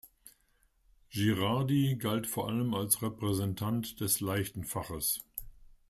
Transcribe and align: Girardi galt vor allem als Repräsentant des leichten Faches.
Girardi 1.11 1.95
galt 1.99 2.25
vor 2.25 2.47
allem 2.47 2.73
als 2.73 3.03
Repräsentant 3.03 3.99
des 3.99 4.19
leichten 4.19 4.63
Faches. 4.63 5.23